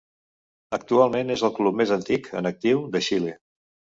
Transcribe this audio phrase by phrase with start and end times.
[0.77, 3.37] Actualment és el club més antic, en actiu, de Xile.